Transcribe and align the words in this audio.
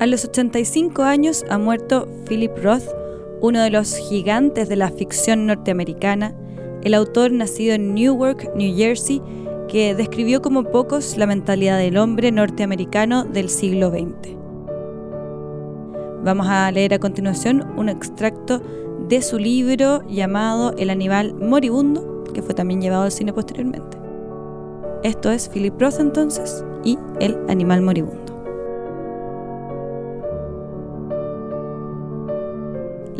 A 0.00 0.06
los 0.06 0.24
85 0.24 1.02
años 1.02 1.44
ha 1.50 1.58
muerto 1.58 2.08
Philip 2.26 2.56
Roth, 2.62 2.88
uno 3.42 3.60
de 3.60 3.68
los 3.68 3.96
gigantes 3.96 4.66
de 4.70 4.76
la 4.76 4.90
ficción 4.90 5.44
norteamericana, 5.44 6.34
el 6.82 6.94
autor 6.94 7.32
nacido 7.32 7.74
en 7.74 7.92
Newark, 7.94 8.50
New 8.56 8.74
Jersey, 8.74 9.20
que 9.68 9.94
describió 9.94 10.40
como 10.40 10.64
pocos 10.64 11.18
la 11.18 11.26
mentalidad 11.26 11.76
del 11.76 11.98
hombre 11.98 12.32
norteamericano 12.32 13.24
del 13.24 13.50
siglo 13.50 13.90
XX. 13.90 14.36
Vamos 16.24 16.46
a 16.48 16.72
leer 16.72 16.94
a 16.94 16.98
continuación 16.98 17.70
un 17.76 17.90
extracto 17.90 18.62
de 19.06 19.20
su 19.20 19.38
libro 19.38 20.00
llamado 20.08 20.74
El 20.78 20.88
animal 20.88 21.34
moribundo, 21.34 22.24
que 22.32 22.40
fue 22.40 22.54
también 22.54 22.80
llevado 22.80 23.02
al 23.02 23.12
cine 23.12 23.34
posteriormente. 23.34 23.98
Esto 25.02 25.30
es 25.30 25.50
Philip 25.50 25.78
Roth 25.78 26.00
entonces 26.00 26.64
y 26.84 26.98
El 27.20 27.36
animal 27.50 27.82
moribundo. 27.82 28.29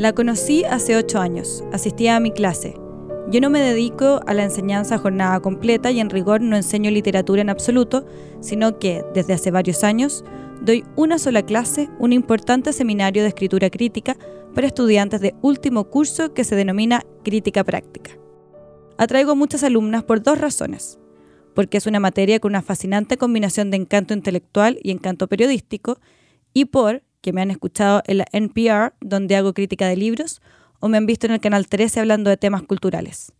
La 0.01 0.15
conocí 0.15 0.65
hace 0.65 0.97
ocho 0.97 1.19
años, 1.19 1.63
asistía 1.75 2.17
a 2.17 2.21
mi 2.21 2.31
clase. 2.31 2.75
Yo 3.29 3.39
no 3.43 3.51
me 3.51 3.61
dedico 3.61 4.23
a 4.27 4.33
la 4.33 4.45
enseñanza 4.45 4.95
a 4.95 4.99
jornada 4.99 5.41
completa 5.41 5.91
y 5.91 6.01
en 6.01 6.09
rigor 6.09 6.41
no 6.41 6.57
enseño 6.57 6.91
literatura 6.91 7.43
en 7.43 7.51
absoluto, 7.51 8.07
sino 8.41 8.79
que, 8.79 9.05
desde 9.13 9.35
hace 9.35 9.51
varios 9.51 9.85
años, 9.85 10.25
doy 10.63 10.87
una 10.97 11.19
sola 11.19 11.43
clase, 11.43 11.91
un 11.99 12.15
importante 12.15 12.73
seminario 12.73 13.21
de 13.21 13.29
escritura 13.29 13.69
crítica 13.69 14.17
para 14.55 14.69
estudiantes 14.69 15.21
de 15.21 15.35
último 15.43 15.85
curso 15.91 16.33
que 16.33 16.45
se 16.45 16.57
denomina 16.57 17.05
Crítica 17.23 17.63
Práctica. 17.63 18.13
Atraigo 18.97 19.37
muchas 19.37 19.65
alumnas 19.65 20.03
por 20.05 20.23
dos 20.23 20.39
razones. 20.39 20.99
Porque 21.55 21.77
es 21.77 21.87
una 21.87 22.01
materia 22.01 22.41
con 22.41 22.53
una 22.53 22.63
fascinante 22.63 23.19
combinación 23.19 23.71
de 23.71 23.77
encanto 23.77 24.15
intelectual 24.15 24.79
y 24.83 24.93
encanto 24.93 25.29
periodístico, 25.29 25.99
y 26.55 26.65
por 26.65 27.03
que 27.21 27.33
me 27.33 27.43
han 27.43 27.51
escuchado 27.51 28.03
en 28.07 28.19
la 28.19 28.27
NPR, 28.33 28.95
donde 29.01 29.37
hago 29.37 29.55
crítica 29.55 29.89
de 29.89 29.97
libros, 29.97 30.41
o 30.81 30.89
me 30.89 30.97
han 30.97 31.07
visto 31.07 31.27
en 31.27 31.33
el 31.33 31.41
Canal 31.41 31.67
13 31.67 32.01
hablando 32.01 32.31
de 32.31 32.37
temas 32.37 32.63
culturales. 32.63 33.33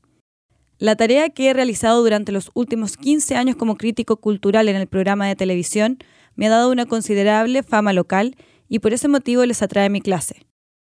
La 0.79 0.97
tarea 0.97 1.29
que 1.29 1.51
he 1.51 1.53
realizado 1.53 2.03
durante 2.03 2.33
los 2.33 2.51
últimos 2.55 2.97
15 2.97 3.37
años 3.37 3.57
como 3.57 3.77
crítico 3.77 4.17
cultural 4.17 4.69
en 4.69 4.77
el 4.77 4.87
programa 4.87 5.27
de 5.27 5.37
televisión 5.37 5.99
me 6.37 6.47
ha 6.47 6.51
dado 6.51 6.71
una 6.71 6.87
considerable 6.87 7.63
fama 7.63 7.93
local 7.93 8.35
y 8.69 8.79
por 8.79 8.95
ese 8.95 9.09
motivo 9.09 9.45
les 9.45 9.61
atrae 9.61 9.91
mi 9.91 10.01
clase. 10.01 10.47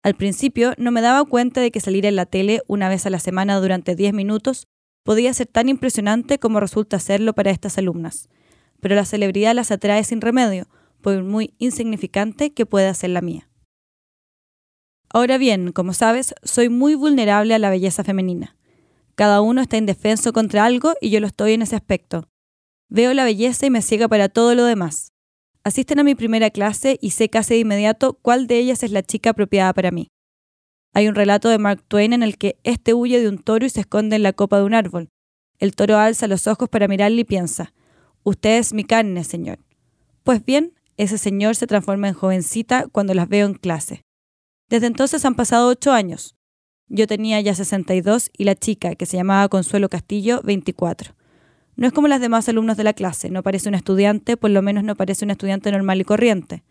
Al 0.02 0.16
principio 0.16 0.74
no 0.78 0.92
me 0.92 1.02
daba 1.02 1.26
cuenta 1.26 1.62
de 1.62 1.72
que 1.72 1.80
salir 1.80 2.06
en 2.06 2.16
la 2.16 2.26
tele 2.26 2.62
una 2.68 2.90
vez 2.90 3.06
a 3.06 3.10
la 3.10 3.20
semana 3.20 3.60
durante 3.60 3.96
10 3.96 4.14
minutos 4.14 4.68
podía 5.04 5.34
ser 5.34 5.48
tan 5.48 5.70
impresionante 5.70 6.40
como 6.40 6.60
resulta 6.60 7.00
serlo 7.00 7.34
para 7.34 7.52
estas 7.52 7.78
alumnas. 7.78 8.30
Pero 8.82 8.96
la 8.96 9.06
celebridad 9.06 9.54
las 9.54 9.72
atrae 9.72 10.04
sin 10.04 10.22
remedio, 10.22 10.68
muy 11.24 11.54
insignificante 11.58 12.54
que 12.54 12.66
pueda 12.66 12.94
ser 12.94 13.12
la 13.12 13.22
mía. 13.22 13.50
Ahora 15.10 15.38
bien, 15.38 15.72
como 15.72 15.94
sabes, 15.94 16.36
soy 16.44 16.70
muy 16.70 16.96
vulnerable 16.96 17.54
a 17.54 17.60
la 17.60 17.70
belleza 17.70 18.04
femenina. 18.04 18.58
Cada 19.16 19.40
uno 19.42 19.62
está 19.62 19.78
indefenso 19.78 20.34
contra 20.34 20.66
algo 20.66 20.94
y 21.00 21.10
yo 21.10 21.20
lo 21.20 21.28
estoy 21.28 21.54
en 21.54 21.62
ese 21.62 21.76
aspecto. 21.76 22.28
Veo 22.90 23.14
la 23.14 23.24
belleza 23.24 23.66
y 23.66 23.70
me 23.70 23.82
ciega 23.82 24.08
para 24.08 24.30
todo 24.30 24.56
lo 24.56 24.66
demás. 24.66 25.14
Asisten 25.64 26.00
a 26.00 26.04
mi 26.04 26.16
primera 26.16 26.50
clase 26.50 26.98
y 27.02 27.12
sé 27.12 27.30
casi 27.30 27.54
de 27.54 27.60
inmediato 27.62 28.20
cuál 28.22 28.46
de 28.48 28.58
ellas 28.58 28.84
es 28.84 28.92
la 28.92 29.04
chica 29.04 29.32
apropiada 29.32 29.74
para 29.74 29.92
mí. 29.92 30.10
Hay 30.94 31.08
un 31.08 31.16
relato 31.16 31.50
de 31.50 31.58
Mark 31.58 31.84
Twain 31.88 32.14
en 32.14 32.24
el 32.24 32.38
que 32.38 32.60
éste 32.64 32.94
huye 32.94 33.20
de 33.20 33.30
un 33.30 33.38
toro 33.38 33.66
y 33.66 33.70
se 33.70 33.82
esconde 33.82 34.16
en 34.16 34.24
la 34.24 34.34
copa 34.34 34.58
de 34.58 34.66
un 34.66 34.74
árbol. 34.74 35.10
El 35.60 35.76
toro 35.76 35.98
alza 35.98 36.28
los 36.28 36.48
ojos 36.48 36.70
para 36.70 36.88
mirarle 36.88 37.22
y 37.22 37.26
piensa, 37.26 37.74
Usted 38.24 38.58
es 38.58 38.74
mi 38.74 38.84
carne, 38.84 39.24
señor. 39.24 39.60
Pues 40.24 40.44
bien, 40.44 40.74
ese 40.98 41.18
señor 41.18 41.56
se 41.56 41.68
transforma 41.68 42.08
en 42.08 42.14
jovencita 42.14 42.86
cuando 42.92 43.14
las 43.14 43.28
veo 43.28 43.46
en 43.46 43.54
clase. 43.54 44.04
Desde 44.70 44.88
entonces 44.88 45.26
han 45.26 45.36
pasado 45.36 45.68
ocho 45.68 45.92
años. 45.92 46.36
Yo 46.88 47.08
tenía 47.08 47.42
ya 47.42 47.54
62 47.54 48.30
y 48.38 48.44
la 48.44 48.56
chica, 48.56 48.96
que 48.96 49.06
se 49.06 49.18
llamaba 49.18 49.50
Consuelo 49.50 49.90
Castillo, 49.90 50.42
24. 50.44 51.16
No 51.76 51.88
es 51.88 51.94
como 51.94 52.08
las 52.08 52.22
demás 52.22 52.48
alumnos 52.48 52.78
de 52.78 52.84
la 52.84 52.94
clase, 52.94 53.30
no 53.30 53.44
parece 53.44 53.68
un 53.68 53.76
estudiante, 53.76 54.38
por 54.38 54.52
lo 54.52 54.62
menos 54.62 54.84
no 54.84 54.96
parece 54.96 55.26
un 55.26 55.32
estudiante 55.32 55.72
normal 55.72 56.00
y 56.00 56.06
corriente. 56.06 56.64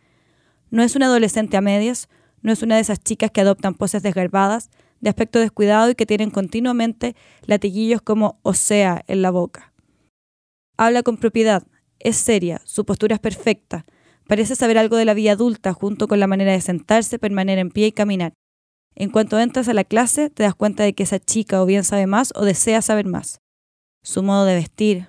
No 0.70 0.82
es 0.82 0.96
una 0.96 1.06
adolescente 1.06 1.56
a 1.56 1.60
medias, 1.60 2.08
no 2.40 2.52
es 2.52 2.62
una 2.62 2.76
de 2.76 2.80
esas 2.80 3.00
chicas 3.00 3.30
que 3.30 3.40
adoptan 3.40 3.74
poses 3.74 4.02
desgarbadas, 4.02 4.70
de 5.00 5.10
aspecto 5.10 5.38
descuidado 5.38 5.90
y 5.90 5.94
que 5.94 6.06
tienen 6.06 6.30
continuamente 6.30 7.14
latiguillos 7.44 8.00
como 8.00 8.38
o 8.42 8.54
sea 8.54 9.04
en 9.06 9.20
la 9.20 9.30
boca. 9.30 9.72
Habla 10.76 11.02
con 11.02 11.18
propiedad, 11.18 11.64
es 11.98 12.16
seria, 12.16 12.62
su 12.64 12.84
postura 12.84 13.16
es 13.16 13.20
perfecta, 13.20 13.84
parece 14.26 14.56
saber 14.56 14.78
algo 14.78 14.96
de 14.96 15.04
la 15.04 15.14
vida 15.14 15.32
adulta 15.32 15.72
junto 15.72 16.08
con 16.08 16.20
la 16.20 16.26
manera 16.26 16.52
de 16.52 16.60
sentarse, 16.60 17.18
permanecer 17.18 17.58
en 17.58 17.70
pie 17.70 17.88
y 17.88 17.92
caminar. 17.92 18.32
En 18.94 19.10
cuanto 19.10 19.38
entras 19.40 19.68
a 19.68 19.74
la 19.74 19.84
clase, 19.84 20.30
te 20.30 20.44
das 20.44 20.54
cuenta 20.54 20.84
de 20.84 20.94
que 20.94 21.02
esa 21.02 21.18
chica 21.18 21.62
o 21.62 21.66
bien 21.66 21.84
sabe 21.84 22.06
más 22.06 22.32
o 22.36 22.44
desea 22.44 22.80
saber 22.82 23.06
más 23.06 23.40
su 24.04 24.22
modo 24.22 24.44
de 24.44 24.54
vestir. 24.54 25.08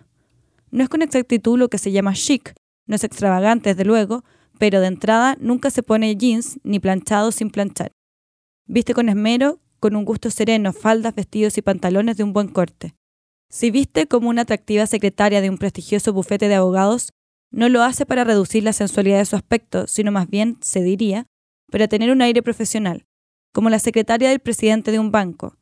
No 0.71 0.81
es 0.81 0.89
con 0.89 1.01
exactitud 1.01 1.59
lo 1.59 1.69
que 1.69 1.77
se 1.77 1.91
llama 1.91 2.13
chic, 2.13 2.55
no 2.87 2.95
es 2.95 3.03
extravagante, 3.03 3.69
desde 3.69 3.85
luego, 3.85 4.23
pero 4.57 4.79
de 4.79 4.87
entrada 4.87 5.37
nunca 5.39 5.69
se 5.69 5.83
pone 5.83 6.15
jeans 6.15 6.59
ni 6.63 6.79
planchado 6.79 7.31
sin 7.31 7.49
planchar. 7.49 7.91
Viste 8.67 8.93
con 8.93 9.09
esmero, 9.09 9.59
con 9.79 9.95
un 9.95 10.05
gusto 10.05 10.31
sereno, 10.31 10.73
faldas, 10.73 11.13
vestidos 11.13 11.57
y 11.57 11.61
pantalones 11.61 12.17
de 12.17 12.23
un 12.23 12.33
buen 12.33 12.47
corte. 12.47 12.95
Si 13.49 13.69
viste 13.69 14.07
como 14.07 14.29
una 14.29 14.43
atractiva 14.43 14.87
secretaria 14.87 15.41
de 15.41 15.49
un 15.49 15.57
prestigioso 15.57 16.13
bufete 16.13 16.47
de 16.47 16.55
abogados, 16.55 17.11
no 17.55 17.69
lo 17.69 17.83
hace 17.83 18.05
para 18.05 18.25
reducir 18.25 18.63
la 18.65 18.73
sensualidad 18.73 19.17
de 19.17 19.25
su 19.25 19.37
aspecto, 19.37 19.87
sino 19.87 20.11
más 20.11 20.29
bien, 20.29 20.57
se 20.59 20.81
diría, 20.81 21.25
para 21.71 21.87
tener 21.87 22.11
un 22.11 22.21
aire 22.21 22.43
profesional, 22.43 23.05
como 23.53 23.69
la 23.69 23.79
secretaria 23.79 24.29
del 24.29 24.41
presidente 24.41 24.91
de 24.91 24.99
un 24.99 25.09
banco, 25.09 25.55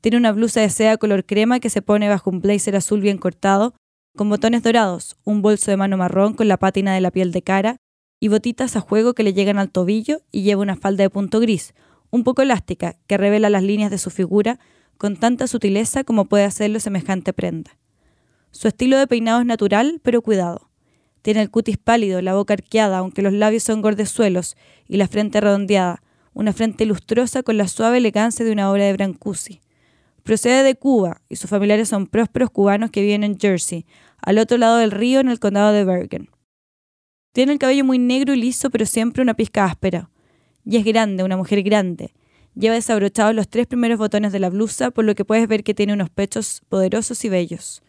tiene 0.00 0.16
una 0.16 0.30
blusa 0.30 0.60
de 0.60 0.70
seda 0.70 0.96
color 0.96 1.26
crema 1.26 1.58
que 1.58 1.68
se 1.68 1.82
pone 1.82 2.08
bajo 2.08 2.30
un 2.30 2.40
blazer 2.40 2.76
azul 2.76 3.00
bien 3.00 3.18
cortado, 3.18 3.74
con 4.16 4.28
botones 4.28 4.62
dorados, 4.62 5.16
un 5.24 5.42
bolso 5.42 5.72
de 5.72 5.76
mano 5.76 5.96
marrón 5.96 6.34
con 6.34 6.46
la 6.46 6.56
pátina 6.56 6.94
de 6.94 7.00
la 7.00 7.10
piel 7.10 7.32
de 7.32 7.42
cara 7.42 7.76
y 8.20 8.28
botitas 8.28 8.76
a 8.76 8.80
juego 8.80 9.14
que 9.14 9.24
le 9.24 9.34
llegan 9.34 9.58
al 9.58 9.72
tobillo 9.72 10.20
y 10.30 10.42
lleva 10.42 10.62
una 10.62 10.76
falda 10.76 11.02
de 11.02 11.10
punto 11.10 11.40
gris, 11.40 11.74
un 12.10 12.22
poco 12.22 12.42
elástica, 12.42 12.96
que 13.08 13.18
revela 13.18 13.50
las 13.50 13.64
líneas 13.64 13.90
de 13.90 13.98
su 13.98 14.10
figura 14.10 14.60
con 14.98 15.16
tanta 15.16 15.48
sutileza 15.48 16.04
como 16.04 16.26
puede 16.26 16.44
hacerlo 16.44 16.78
semejante 16.78 17.32
prenda. 17.32 17.76
Su 18.52 18.68
estilo 18.68 18.98
de 18.98 19.08
peinado 19.08 19.40
es 19.40 19.46
natural, 19.46 20.00
pero 20.04 20.22
cuidado. 20.22 20.69
Tiene 21.22 21.42
el 21.42 21.50
cutis 21.50 21.76
pálido, 21.76 22.22
la 22.22 22.34
boca 22.34 22.54
arqueada, 22.54 22.98
aunque 22.98 23.22
los 23.22 23.32
labios 23.32 23.62
son 23.62 23.82
gordezuelos, 23.82 24.56
y 24.88 24.96
la 24.96 25.08
frente 25.08 25.40
redondeada, 25.40 26.02
una 26.32 26.52
frente 26.52 26.86
lustrosa 26.86 27.42
con 27.42 27.56
la 27.56 27.68
suave 27.68 27.98
elegancia 27.98 28.44
de 28.44 28.52
una 28.52 28.70
obra 28.70 28.84
de 28.84 28.92
Brancusi. 28.92 29.60
Procede 30.22 30.62
de 30.62 30.74
Cuba 30.74 31.22
y 31.28 31.36
sus 31.36 31.50
familiares 31.50 31.88
son 31.88 32.06
prósperos 32.06 32.50
cubanos 32.50 32.90
que 32.90 33.02
viven 33.02 33.24
en 33.24 33.38
Jersey, 33.38 33.86
al 34.22 34.38
otro 34.38 34.58
lado 34.58 34.76
del 34.76 34.90
río 34.90 35.20
en 35.20 35.28
el 35.28 35.40
condado 35.40 35.72
de 35.72 35.84
Bergen. 35.84 36.28
Tiene 37.32 37.52
el 37.52 37.58
cabello 37.58 37.84
muy 37.84 37.98
negro 37.98 38.34
y 38.34 38.36
liso, 38.40 38.70
pero 38.70 38.86
siempre 38.86 39.22
una 39.22 39.34
pizca 39.34 39.64
áspera. 39.64 40.10
Y 40.64 40.76
es 40.76 40.84
grande, 40.84 41.22
una 41.22 41.36
mujer 41.36 41.62
grande. 41.62 42.12
Lleva 42.54 42.74
desabrochados 42.74 43.34
los 43.34 43.48
tres 43.48 43.66
primeros 43.66 43.98
botones 43.98 44.32
de 44.32 44.40
la 44.40 44.50
blusa, 44.50 44.90
por 44.90 45.04
lo 45.04 45.14
que 45.14 45.24
puedes 45.24 45.46
ver 45.46 45.62
que 45.62 45.74
tiene 45.74 45.92
unos 45.92 46.10
pechos 46.10 46.62
poderosos 46.68 47.24
y 47.24 47.28
bellos. 47.28 47.82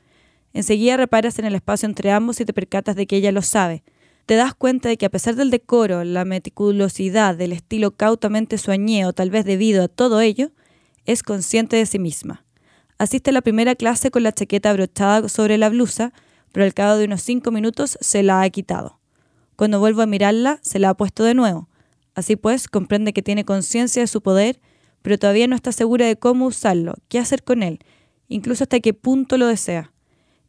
Enseguida 0.54 0.98
reparas 0.98 1.40
en 1.40 1.46
el 1.46 1.56
espacio 1.56 1.88
entre 1.88 2.12
ambos 2.12 2.40
y 2.42 2.46
te 2.46 2.54
percatas 2.54 2.96
de 2.96 3.08
que 3.08 3.18
ella 3.18 3.32
lo 3.32 3.42
sabe. 3.42 3.84
Te 4.26 4.36
das 4.36 4.54
cuenta 4.54 4.90
de 4.90 4.98
que 4.98 5.06
a 5.06 5.10
pesar 5.10 5.36
del 5.36 5.50
decoro, 5.50 6.04
la 6.04 6.26
meticulosidad, 6.26 7.36
del 7.36 7.54
estilo 7.54 7.92
cautamente 7.92 8.58
sueñeo, 8.58 9.14
tal 9.14 9.30
vez 9.30 9.46
debido 9.46 9.84
a 9.84 9.88
todo 9.88 10.22
ello, 10.22 10.52
es 11.06 11.24
consciente 11.24 11.76
de 11.78 11.86
sí 11.86 12.00
misma. 12.00 12.46
Asiste 12.98 13.32
a 13.32 13.34
la 13.34 13.42
primera 13.42 13.76
clase 13.76 14.12
con 14.12 14.24
la 14.24 14.32
chaqueta 14.32 14.70
abrochada 14.70 15.28
sobre 15.28 15.58
la 15.58 15.70
blusa, 15.70 16.14
pero 16.52 16.66
al 16.66 16.74
cabo 16.74 16.98
de 16.98 17.06
unos 17.06 17.22
cinco 17.22 17.52
minutos 17.52 17.98
se 18.00 18.22
la 18.24 18.42
ha 18.42 18.50
quitado. 18.50 19.00
Cuando 19.56 19.80
vuelvo 19.80 20.02
a 20.02 20.06
mirarla, 20.06 20.60
se 20.62 20.80
la 20.80 20.90
ha 20.90 20.94
puesto 20.94 21.24
de 21.24 21.34
nuevo. 21.34 21.68
Así 22.14 22.36
pues, 22.36 22.68
comprende 22.68 23.14
que 23.14 23.22
tiene 23.22 23.46
conciencia 23.46 24.02
de 24.02 24.08
su 24.08 24.22
poder, 24.22 24.60
pero 25.02 25.18
todavía 25.18 25.48
no 25.48 25.56
está 25.56 25.72
segura 25.72 26.06
de 26.06 26.18
cómo 26.18 26.46
usarlo, 26.46 26.96
qué 27.08 27.20
hacer 27.20 27.44
con 27.44 27.64
él, 27.64 27.80
incluso 28.28 28.64
hasta 28.64 28.80
qué 28.80 28.94
punto 28.94 29.38
lo 29.38 29.48
desea. 29.48 29.92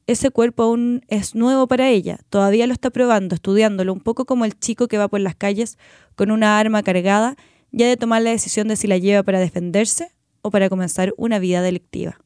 Ese 0.07 0.31
cuerpo 0.31 0.65
aún 0.65 1.05
es 1.09 1.35
nuevo 1.35 1.69
para 1.69 1.89
ella, 1.89 2.19
todavía 2.29 2.67
lo 2.67 2.73
está 2.73 2.91
probando, 2.91 3.37
estudiándolo, 3.37 3.93
un 3.93 4.01
poco 4.01 4.25
como 4.25 4.45
el 4.45 4.59
chico 4.59 4.89
que 4.89 4.99
va 4.99 5.09
por 5.09 5.21
las 5.21 5.37
calles 5.37 5.79
con 6.17 6.33
una 6.33 6.59
arma 6.59 6.83
cargada, 6.83 7.37
ya 7.71 7.87
de 7.87 7.97
tomar 7.97 8.23
la 8.23 8.31
decisión 8.31 8.69
de 8.69 8.77
si 8.77 8.89
la 8.89 8.99
lleva 8.99 9.23
para 9.23 9.39
defenderse 9.39 10.13
o 10.43 10.51
para 10.51 10.69
comenzar 10.69 11.15
una 11.17 11.39
vida 11.39 11.63
delictiva. 11.63 12.19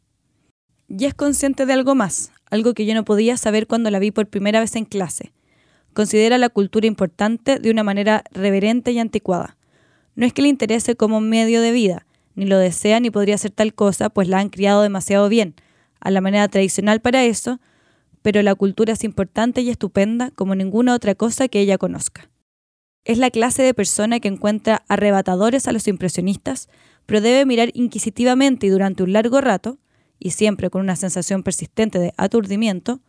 Y 0.88 1.05
es 1.05 1.14
consciente 1.14 1.67
de 1.67 1.75
algo 1.75 1.94
más, 1.94 2.32
algo 2.50 2.73
que 2.73 2.87
yo 2.87 2.94
no 2.94 3.05
podía 3.05 3.37
saber 3.37 3.67
cuando 3.67 3.90
la 3.90 3.99
vi 3.99 4.11
por 4.11 4.26
primera 4.28 4.61
vez 4.61 4.75
en 4.76 4.87
clase. 4.87 5.32
Considera 5.93 6.38
la 6.38 6.49
cultura 6.49 6.87
importante 6.87 7.58
de 7.58 7.70
una 7.70 7.82
manera 7.82 8.25
reverente 8.31 8.93
y 8.93 8.99
anticuada. 8.99 9.56
No 10.14 10.25
es 10.25 10.32
que 10.32 10.43
le 10.43 10.49
interese 10.49 10.96
como 10.96 11.20
medio 11.20 11.61
de 11.61 11.73
vida, 11.73 12.06
ni 12.34 12.46
lo 12.46 12.58
desea 12.58 13.00
ni 13.00 13.11
podría 13.11 13.34
hacer 13.34 13.50
tal 13.50 13.75
cosa, 13.75 14.08
pues 14.08 14.28
la 14.28 14.38
han 14.38 14.49
criado 14.49 14.82
demasiado 14.82 15.28
bien, 15.28 15.55
a 16.06 16.10
la 16.12 16.20
manera 16.20 16.46
tradicional 16.46 17.00
para 17.00 17.24
eso, 17.24 17.58
pero 18.22 18.40
la 18.42 18.54
cultura 18.54 18.92
es 18.92 19.02
importante 19.02 19.62
y 19.62 19.70
estupenda 19.70 20.30
como 20.30 20.54
ninguna 20.54 20.94
otra 20.94 21.16
cosa 21.16 21.48
que 21.48 21.58
ella 21.58 21.78
conozca. 21.78 22.30
Es 23.04 23.18
la 23.18 23.28
clase 23.30 23.64
de 23.64 23.74
persona 23.74 24.20
que 24.20 24.28
encuentra 24.28 24.84
arrebatadores 24.86 25.66
a 25.66 25.72
los 25.72 25.88
impresionistas, 25.88 26.68
pero 27.06 27.20
debe 27.20 27.44
mirar 27.44 27.70
inquisitivamente 27.74 28.68
y 28.68 28.70
durante 28.70 29.02
un 29.02 29.12
largo 29.14 29.40
rato, 29.40 29.80
y 30.20 30.30
siempre 30.30 30.70
con 30.70 30.80
una 30.80 30.94
sensación 30.94 31.42
persistente 31.42 31.98
de 31.98 32.14
aturdimiento, 32.16 33.00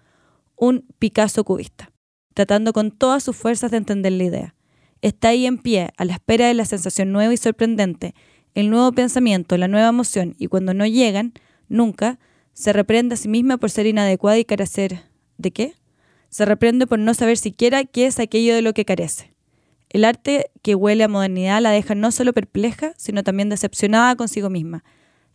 un 0.55 0.87
Picasso 0.97 1.43
cubista, 1.43 1.91
tratando 2.33 2.73
con 2.73 2.89
todas 2.89 3.21
sus 3.21 3.35
fuerzas 3.35 3.69
de 3.69 3.77
entender 3.77 4.13
la 4.13 4.23
idea. 4.23 4.55
Está 5.03 5.27
ahí 5.27 5.45
en 5.45 5.59
pie, 5.59 5.91
a 5.97 6.05
la 6.05 6.13
espera 6.13 6.47
de 6.47 6.55
la 6.55 6.65
sensación 6.65 7.11
nueva 7.11 7.31
y 7.31 7.37
sorprendente, 7.37 8.15
el 8.55 8.71
nuevo 8.71 8.91
pensamiento, 8.91 9.55
la 9.55 9.67
nueva 9.67 9.89
emoción, 9.89 10.33
y 10.39 10.47
cuando 10.47 10.73
no 10.73 10.87
llegan, 10.87 11.33
nunca, 11.69 12.17
se 12.57 12.73
reprende 12.73 13.13
a 13.13 13.17
sí 13.17 13.27
misma 13.27 13.57
por 13.57 13.69
ser 13.69 13.85
inadecuada 13.85 14.39
y 14.39 14.43
carecer. 14.43 15.03
¿De 15.37 15.51
qué? 15.51 15.75
Se 16.29 16.43
reprende 16.43 16.87
por 16.87 16.97
no 16.97 17.13
saber 17.13 17.37
siquiera 17.37 17.83
qué 17.85 18.07
es 18.07 18.19
aquello 18.19 18.55
de 18.55 18.63
lo 18.63 18.73
que 18.73 18.83
carece. 18.83 19.35
El 19.89 20.03
arte 20.03 20.49
que 20.63 20.73
huele 20.73 21.03
a 21.03 21.07
modernidad 21.07 21.61
la 21.61 21.69
deja 21.69 21.93
no 21.93 22.11
solo 22.11 22.33
perpleja, 22.33 22.93
sino 22.97 23.23
también 23.23 23.49
decepcionada 23.49 24.15
consigo 24.15 24.49
misma. 24.49 24.83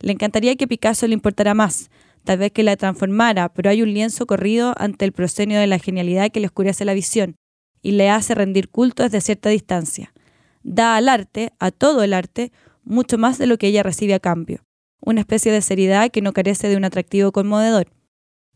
Le 0.01 0.11
encantaría 0.11 0.57
que 0.57 0.67
Picasso 0.67 1.07
le 1.07 1.13
importara 1.13 1.53
más, 1.53 1.91
tal 2.25 2.39
vez 2.39 2.51
que 2.51 2.61
la 2.61 2.75
transformara, 2.75 3.53
pero 3.53 3.69
hay 3.69 3.81
un 3.81 3.93
lienzo 3.93 4.25
corrido 4.25 4.75
ante 4.77 5.05
el 5.05 5.13
proscenio 5.13 5.61
de 5.61 5.67
la 5.67 5.79
genialidad 5.79 6.29
que 6.29 6.41
le 6.41 6.47
oscurece 6.47 6.83
la 6.83 6.93
visión 6.93 7.37
y 7.81 7.93
le 7.93 8.09
hace 8.09 8.35
rendir 8.35 8.67
culto 8.67 9.01
desde 9.03 9.21
cierta 9.21 9.47
distancia. 9.47 10.13
Da 10.61 10.97
al 10.97 11.07
arte, 11.07 11.53
a 11.59 11.71
todo 11.71 12.03
el 12.03 12.11
arte, 12.11 12.51
mucho 12.83 13.17
más 13.17 13.37
de 13.37 13.47
lo 13.47 13.57
que 13.57 13.67
ella 13.67 13.81
recibe 13.81 14.13
a 14.13 14.19
cambio. 14.19 14.65
Una 15.05 15.19
especie 15.19 15.51
de 15.51 15.61
seriedad 15.61 16.11
que 16.11 16.21
no 16.21 16.31
carece 16.31 16.69
de 16.69 16.77
un 16.77 16.85
atractivo 16.85 17.33
conmovedor. 17.33 17.87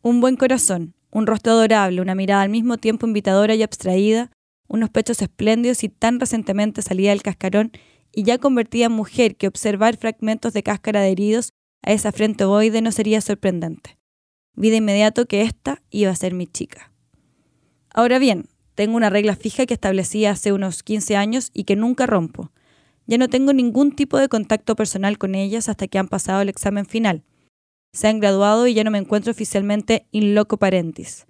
Un 0.02 0.22
buen 0.22 0.38
corazón, 0.38 0.94
un 1.12 1.28
rostro 1.28 1.52
adorable, 1.52 2.02
una 2.02 2.16
mirada 2.16 2.42
al 2.42 2.50
mismo 2.50 2.78
tiempo 2.78 3.06
invitadora 3.06 3.54
y 3.54 3.64
abstraída, 3.64 4.32
unos 4.70 4.90
pechos 4.90 5.22
espléndidos 5.22 5.84
y 5.84 5.90
tan 5.90 6.22
recientemente 6.22 6.82
salida 6.82 7.10
del 7.10 7.22
cascarón 7.22 7.72
y 8.14 8.24
ya 8.24 8.38
convertida 8.38 8.86
en 8.86 8.94
mujer 8.94 9.36
que 9.36 9.48
observar 9.48 9.98
fragmentos 9.98 10.54
de 10.54 10.64
cáscara 10.64 11.02
de 11.02 11.10
heridos 11.10 11.52
a 11.82 11.92
esa 11.92 12.14
frente 12.14 12.46
ovoide 12.46 12.82
no 12.82 12.94
sería 12.94 13.20
sorprendente. 13.20 13.98
Vi 14.54 14.70
de 14.70 14.78
inmediato 14.78 15.26
que 15.26 15.42
esta 15.42 15.82
iba 15.90 16.12
a 16.12 16.16
ser 16.16 16.34
mi 16.34 16.48
chica. 16.48 16.94
Ahora 17.94 18.20
bien, 18.20 18.46
tengo 18.74 18.96
una 18.96 19.10
regla 19.10 19.36
fija 19.36 19.66
que 19.66 19.74
establecí 19.74 20.26
hace 20.26 20.54
unos 20.54 20.82
15 20.84 21.18
años 21.18 21.52
y 21.54 21.66
que 21.66 21.76
nunca 21.76 22.06
rompo. 22.06 22.52
Ya 23.08 23.18
no 23.18 23.30
tengo 23.30 23.54
ningún 23.54 23.96
tipo 23.96 24.20
de 24.20 24.28
contacto 24.28 24.76
personal 24.76 25.18
con 25.18 25.34
ellas 25.34 25.70
hasta 25.70 25.88
que 25.88 25.98
han 25.98 26.10
pasado 26.10 26.42
el 26.42 26.50
examen 26.50 26.86
final. 26.86 27.24
Se 27.94 28.08
han 28.08 28.20
graduado 28.20 28.68
y 28.68 28.74
ya 28.74 28.84
no 28.84 28.92
me 28.92 28.98
encuentro 28.98 29.32
oficialmente 29.32 30.06
in 30.12 30.36
loco 30.36 30.58
parentis. 30.58 31.26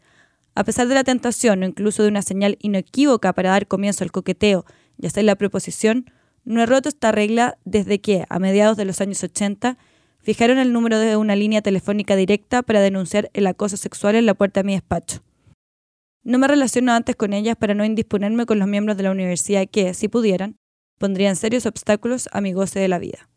A 0.56 0.64
pesar 0.64 0.88
de 0.88 0.96
la 0.96 1.04
tentación 1.04 1.62
o 1.62 1.66
incluso 1.68 2.02
de 2.02 2.10
una 2.10 2.24
señal 2.24 2.58
inequívoca 2.60 3.32
para 3.34 3.52
dar 3.52 3.68
comienzo 3.68 4.04
al 4.04 4.12
coqueteo 4.12 4.66
y 4.98 5.06
hacer 5.06 5.24
la 5.24 5.36
proposición, 5.36 6.10
no 6.46 6.64
he 6.64 6.66
roto 6.66 6.90
esta 6.90 7.12
regla 7.12 7.60
desde 7.64 8.02
que, 8.02 8.26
a 8.28 8.40
mediados 8.40 8.76
de 8.76 8.86
los 8.86 9.00
años 9.00 9.24
80, 9.24 9.78
fijaron 10.18 10.58
el 10.58 10.74
número 10.74 10.98
de 10.98 11.16
una 11.16 11.36
línea 11.36 11.62
telefónica 11.62 12.16
directa 12.16 12.64
para 12.64 12.82
denunciar 12.82 13.30
el 13.34 13.46
acoso 13.46 13.78
sexual 13.78 14.16
en 14.16 14.26
la 14.26 14.34
puerta 14.34 14.62
de 14.62 14.64
mi 14.64 14.74
despacho. 14.74 15.22
No 16.24 16.40
me 16.40 16.48
relaciono 16.48 16.92
antes 16.92 17.16
con 17.16 17.34
ellas 17.34 17.56
para 17.56 17.76
no 17.76 17.86
indisponerme 17.86 18.48
con 18.48 18.58
los 18.58 18.68
miembros 18.68 18.98
de 18.98 19.04
la 19.04 19.12
universidad 19.12 19.68
que, 19.70 19.94
si 19.94 20.08
pudieran, 20.08 20.58
pondrían 20.98 21.36
serios 21.36 21.66
obstáculos 21.66 22.30
a 22.32 22.42
mi 22.42 22.54
goce 22.54 22.80
de 22.80 22.88
la 22.88 23.00
vida. 23.00 23.30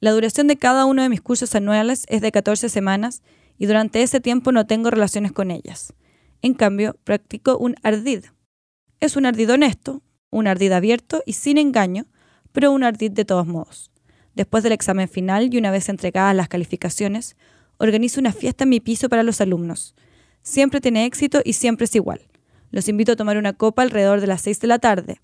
La 0.00 0.12
duración 0.12 0.46
de 0.46 0.56
cada 0.56 0.84
uno 0.84 1.02
de 1.02 1.08
mis 1.08 1.20
cursos 1.20 1.54
anuales 1.54 2.04
es 2.08 2.20
de 2.20 2.32
14 2.32 2.68
semanas 2.68 3.22
y 3.58 3.66
durante 3.66 4.02
ese 4.02 4.20
tiempo 4.20 4.52
no 4.52 4.66
tengo 4.66 4.90
relaciones 4.90 5.32
con 5.32 5.50
ellas. 5.50 5.94
En 6.42 6.54
cambio, 6.54 6.96
practico 7.04 7.56
un 7.56 7.76
ardid. 7.82 8.24
Es 9.00 9.16
un 9.16 9.26
ardid 9.26 9.50
honesto, 9.50 10.02
un 10.30 10.46
ardid 10.46 10.72
abierto 10.72 11.22
y 11.24 11.34
sin 11.34 11.58
engaño, 11.58 12.06
pero 12.52 12.72
un 12.72 12.84
ardid 12.84 13.12
de 13.12 13.24
todos 13.24 13.46
modos. 13.46 13.90
Después 14.34 14.62
del 14.62 14.72
examen 14.72 15.08
final 15.08 15.52
y 15.52 15.58
una 15.58 15.70
vez 15.70 15.88
entregadas 15.88 16.34
las 16.34 16.48
calificaciones, 16.48 17.36
organizo 17.78 18.20
una 18.20 18.32
fiesta 18.32 18.64
en 18.64 18.70
mi 18.70 18.80
piso 18.80 19.08
para 19.08 19.22
los 19.22 19.40
alumnos. 19.40 19.94
Siempre 20.42 20.80
tiene 20.80 21.06
éxito 21.06 21.40
y 21.44 21.54
siempre 21.54 21.84
es 21.84 21.94
igual. 21.94 22.20
Los 22.70 22.88
invito 22.88 23.12
a 23.12 23.16
tomar 23.16 23.38
una 23.38 23.52
copa 23.52 23.82
alrededor 23.82 24.20
de 24.20 24.26
las 24.26 24.42
6 24.42 24.60
de 24.60 24.66
la 24.66 24.78
tarde. 24.78 25.20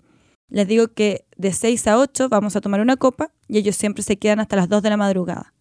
Les 0.51 0.67
digo 0.67 0.89
que 0.89 1.25
de 1.37 1.53
6 1.53 1.87
a 1.87 1.97
8 1.97 2.27
vamos 2.27 2.57
a 2.57 2.61
tomar 2.61 2.81
una 2.81 2.97
copa 2.97 3.31
y 3.47 3.57
ellos 3.57 3.77
siempre 3.77 4.03
se 4.03 4.17
quedan 4.17 4.41
hasta 4.41 4.57
las 4.57 4.67
2 4.67 4.83
de 4.83 4.89
la 4.89 4.97
madrugada. 4.97 5.53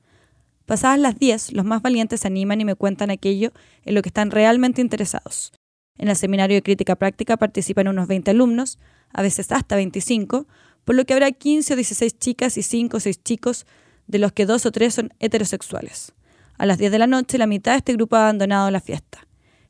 Pasadas 0.67 0.99
las 0.99 1.17
10, 1.17 1.53
los 1.53 1.65
más 1.65 1.81
valientes 1.81 2.21
se 2.21 2.27
animan 2.27 2.61
y 2.61 2.65
me 2.65 2.75
cuentan 2.75 3.11
aquello 3.11 3.53
en 3.85 3.95
lo 3.95 4.03
que 4.03 4.09
están 4.09 4.33
realmente 4.33 4.81
interesados. 4.81 5.53
En 5.97 6.09
el 6.09 6.17
seminario 6.17 6.57
de 6.57 6.63
crítica 6.63 6.97
práctica 6.97 7.37
participan 7.37 7.87
unos 7.87 8.09
20 8.09 8.33
alumnos, 8.33 8.79
a 9.13 9.23
veces 9.23 9.53
hasta 9.53 9.77
25, 9.77 10.49
por 10.85 10.97
lo 10.97 11.05
que 11.05 11.13
habrá 11.13 11.31
15 11.31 11.73
o 11.73 11.77
16 11.77 12.19
chicas 12.19 12.59
y 12.59 12.63
5 12.63 12.97
o 12.97 13.01
6 13.01 13.23
chicos, 13.23 13.67
de 14.09 14.19
los 14.19 14.33
que 14.33 14.45
dos 14.45 14.67
o 14.67 14.73
tres 14.73 14.95
son 14.95 15.13
heterosexuales. 15.21 16.15
A 16.59 16.67
las 16.67 16.79
10 16.79 16.91
de 16.91 16.99
la 16.99 17.07
noche, 17.07 17.39
la 17.39 17.47
mitad 17.47 17.73
de 17.73 17.79
este 17.79 17.93
grupo 17.93 18.17
ha 18.17 18.25
abandonado 18.25 18.71
la 18.73 18.81
fiesta. 18.81 19.27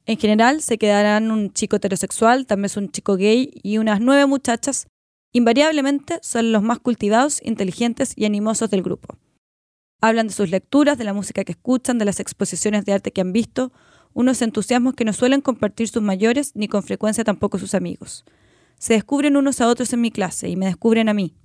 En 0.06 0.16
general, 0.16 0.62
se 0.62 0.78
quedarán 0.78 1.30
un 1.30 1.52
chico 1.52 1.76
heterosexual, 1.76 2.46
también 2.46 2.72
un 2.76 2.90
chico 2.90 3.16
gay 3.16 3.50
y 3.62 3.76
unas 3.76 4.00
nueve 4.00 4.24
muchachas. 4.24 4.86
Invariablemente 5.32 6.18
son 6.22 6.50
los 6.50 6.62
más 6.62 6.80
cultivados, 6.80 7.40
inteligentes 7.44 8.14
y 8.16 8.24
animosos 8.24 8.68
del 8.70 8.82
grupo. 8.82 9.16
Hablan 10.00 10.26
de 10.26 10.32
sus 10.32 10.50
lecturas, 10.50 10.98
de 10.98 11.04
la 11.04 11.12
música 11.12 11.44
que 11.44 11.52
escuchan, 11.52 11.98
de 11.98 12.04
las 12.04 12.18
exposiciones 12.18 12.84
de 12.84 12.94
arte 12.94 13.12
que 13.12 13.20
han 13.20 13.32
visto, 13.32 13.72
unos 14.12 14.42
entusiasmos 14.42 14.94
que 14.94 15.04
no 15.04 15.12
suelen 15.12 15.40
compartir 15.40 15.88
sus 15.88 16.02
mayores 16.02 16.56
ni 16.56 16.66
con 16.66 16.82
frecuencia 16.82 17.22
tampoco 17.22 17.58
sus 17.58 17.74
amigos. 17.74 18.24
Se 18.78 18.94
descubren 18.94 19.36
unos 19.36 19.60
a 19.60 19.68
otros 19.68 19.92
en 19.92 20.00
mi 20.00 20.10
clase 20.10 20.48
y 20.48 20.56
me 20.56 20.66
descubren 20.66 21.08
a 21.08 21.14
mí. 21.14 21.36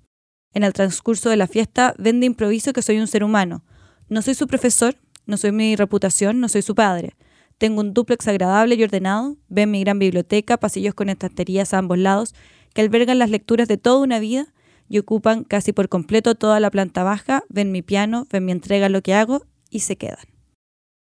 En 0.53 0.63
el 0.63 0.73
transcurso 0.73 1.29
de 1.29 1.37
la 1.37 1.47
fiesta 1.47 1.93
ven 1.99 2.21
de 2.21 2.25
improviso 2.25 2.73
que 2.73 2.81
soy 2.81 2.97
un 2.97 3.07
ser 3.07 3.23
humano. 3.23 3.63
No 4.09 4.21
soy 4.23 4.33
su 4.33 4.47
profesor, 4.47 4.95
no 5.27 5.37
soy 5.37 5.51
mi 5.51 5.75
reputación, 5.75 6.39
no 6.39 6.49
soy 6.49 6.63
su 6.63 6.73
padre. 6.73 7.15
Tengo 7.57 7.81
un 7.81 7.93
duplex 7.93 8.27
agradable 8.27 8.75
y 8.75 8.83
ordenado, 8.83 9.37
ven 9.47 9.71
mi 9.71 9.81
gran 9.81 9.99
biblioteca, 9.99 10.57
pasillos 10.57 10.93
con 10.93 11.09
estanterías 11.09 11.73
a 11.73 11.77
ambos 11.77 11.97
lados, 11.97 12.33
que 12.75 12.81
albergan 12.81 13.17
las 13.17 13.29
lecturas 13.29 13.69
de 13.69 13.77
toda 13.77 14.03
una 14.03 14.19
vida 14.19 14.53
y 14.89 14.99
ocupan 14.99 15.45
casi 15.45 15.71
por 15.71 15.87
completo 15.87 16.35
toda 16.35 16.59
la 16.59 16.69
planta 16.69 17.03
baja, 17.03 17.43
ven 17.49 17.71
mi 17.71 17.81
piano, 17.81 18.27
ven 18.29 18.43
mi 18.43 18.51
entrega 18.51 18.89
lo 18.89 19.01
que 19.01 19.13
hago 19.13 19.45
y 19.69 19.79
se 19.79 19.95
quedan. 19.95 20.25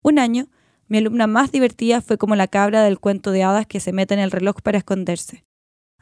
Un 0.02 0.18
año, 0.18 0.48
mi 0.88 0.98
alumna 0.98 1.26
más 1.26 1.52
divertida 1.52 2.00
fue 2.00 2.16
como 2.16 2.34
la 2.34 2.48
cabra 2.48 2.82
del 2.82 2.98
cuento 2.98 3.30
de 3.30 3.42
hadas 3.42 3.66
que 3.66 3.78
se 3.78 3.92
mete 3.92 4.14
en 4.14 4.20
el 4.20 4.30
reloj 4.30 4.56
para 4.62 4.78
esconderse. 4.78 5.44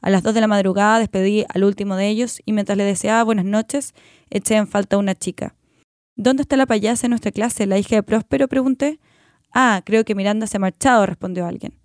A 0.01 0.11
las 0.11 0.23
dos 0.23 0.33
de 0.33 0.41
la 0.41 0.47
madrugada 0.47 1.01
despedí 1.01 1.45
al 1.53 1.65
último 1.65 1.97
de 1.97 2.07
ellos 2.07 2.41
y 2.45 2.53
mientras 2.53 2.79
le 2.79 2.85
deseaba 2.85 3.25
buenas 3.25 3.45
noches, 3.45 3.95
eché 4.31 4.55
en 4.55 4.69
falta 4.69 4.95
a 4.95 5.01
una 5.01 5.17
chica. 5.17 5.57
¿Dónde 6.15 6.43
está 6.43 6.57
la 6.57 6.67
payasa 6.67 7.09
en 7.09 7.11
nuestra 7.11 7.33
clase, 7.33 7.67
la 7.67 7.79
hija 7.79 7.97
de 7.97 8.05
Próspero? 8.05 8.47
pregunté. 8.47 9.01
Ah, 9.53 9.83
creo 9.85 10.05
que 10.05 10.15
Miranda 10.15 10.47
se 10.47 10.57
ha 10.57 10.61
marchado, 10.61 11.05
respondió 11.05 11.47
alguien. 11.47 11.78